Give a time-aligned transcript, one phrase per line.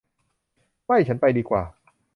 [0.85, 1.63] ไม่ ฉันไปดีกว่า